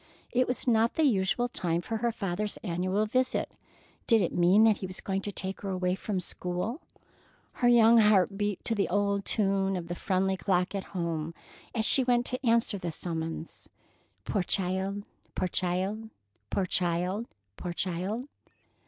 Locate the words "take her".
5.31-5.69